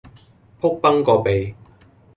[0.59, 1.53] 仆崩個鼻